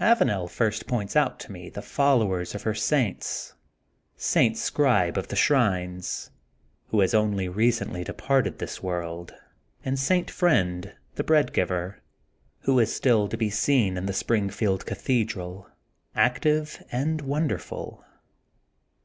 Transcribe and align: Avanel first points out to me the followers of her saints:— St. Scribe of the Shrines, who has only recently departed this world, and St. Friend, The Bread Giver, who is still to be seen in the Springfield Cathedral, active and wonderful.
Avanel 0.00 0.48
first 0.50 0.88
points 0.88 1.14
out 1.14 1.38
to 1.38 1.52
me 1.52 1.68
the 1.70 1.80
followers 1.80 2.52
of 2.52 2.64
her 2.64 2.74
saints:— 2.74 3.54
St. 4.32 4.56
Scribe 4.56 5.16
of 5.16 5.28
the 5.28 5.36
Shrines, 5.36 6.32
who 6.88 6.98
has 6.98 7.14
only 7.14 7.48
recently 7.48 8.02
departed 8.02 8.58
this 8.58 8.82
world, 8.82 9.34
and 9.84 9.96
St. 9.96 10.32
Friend, 10.32 10.96
The 11.14 11.22
Bread 11.22 11.52
Giver, 11.52 12.02
who 12.62 12.80
is 12.80 12.92
still 12.92 13.28
to 13.28 13.36
be 13.36 13.50
seen 13.50 13.96
in 13.96 14.06
the 14.06 14.12
Springfield 14.12 14.84
Cathedral, 14.84 15.68
active 16.16 16.82
and 16.90 17.20
wonderful. 17.20 18.04